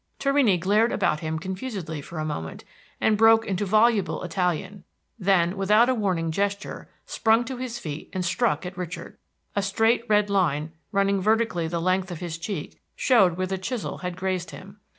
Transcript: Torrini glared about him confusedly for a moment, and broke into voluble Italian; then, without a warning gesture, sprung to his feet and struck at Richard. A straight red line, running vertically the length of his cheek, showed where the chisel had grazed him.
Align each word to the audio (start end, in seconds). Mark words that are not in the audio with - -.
Torrini 0.17 0.57
glared 0.59 0.91
about 0.91 1.19
him 1.19 1.37
confusedly 1.37 2.01
for 2.01 2.17
a 2.17 2.25
moment, 2.25 2.63
and 2.99 3.19
broke 3.19 3.45
into 3.45 3.65
voluble 3.67 4.23
Italian; 4.23 4.83
then, 5.19 5.55
without 5.55 5.89
a 5.89 5.93
warning 5.93 6.31
gesture, 6.31 6.89
sprung 7.05 7.45
to 7.45 7.57
his 7.57 7.77
feet 7.77 8.09
and 8.11 8.25
struck 8.25 8.65
at 8.65 8.75
Richard. 8.75 9.19
A 9.55 9.61
straight 9.61 10.03
red 10.09 10.27
line, 10.27 10.71
running 10.91 11.21
vertically 11.21 11.67
the 11.67 11.79
length 11.79 12.09
of 12.09 12.17
his 12.17 12.39
cheek, 12.39 12.81
showed 12.95 13.37
where 13.37 13.45
the 13.45 13.59
chisel 13.59 13.99
had 13.99 14.17
grazed 14.17 14.49
him. 14.49 14.79